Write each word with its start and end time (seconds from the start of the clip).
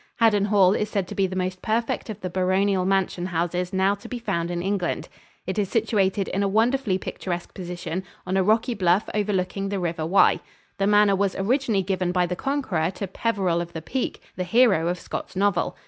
Haddon 0.15 0.45
Hall 0.45 0.73
is 0.73 0.89
said 0.89 1.07
to 1.09 1.13
be 1.13 1.27
the 1.27 1.35
most 1.35 1.61
perfect 1.61 2.09
of 2.09 2.19
the 2.21 2.29
baronial 2.31 2.85
mansion 2.87 3.27
houses 3.27 3.71
now 3.71 3.93
to 3.93 4.09
be 4.09 4.17
found 4.17 4.49
in 4.49 4.59
England. 4.63 5.07
It 5.45 5.59
is 5.59 5.69
situated 5.69 6.27
in 6.29 6.41
a 6.41 6.47
wonderfully 6.47 6.97
picturesque 6.97 7.53
position, 7.53 8.03
on 8.25 8.35
a 8.35 8.41
rocky 8.41 8.73
bluff 8.73 9.07
overlooking 9.13 9.69
the 9.69 9.79
River 9.79 10.07
Wye. 10.07 10.39
The 10.79 10.87
manor 10.87 11.15
was 11.15 11.35
originally 11.35 11.83
given 11.83 12.11
by 12.11 12.25
the 12.25 12.35
Conqueror 12.35 12.89
to 12.95 13.05
Peveril 13.05 13.61
of 13.61 13.73
the 13.73 13.81
Peak, 13.83 14.23
the 14.35 14.43
hero 14.43 14.87
of 14.87 14.97
Scott's 14.99 15.35
novel. 15.35 15.77